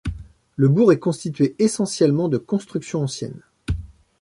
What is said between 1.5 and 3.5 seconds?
essentiellement de constructions anciennes.